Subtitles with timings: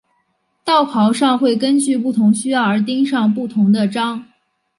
[0.65, 4.25] 道袍上会根据不同需要而钉上不同的章。